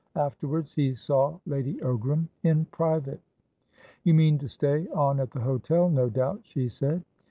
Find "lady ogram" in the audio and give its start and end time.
1.45-2.27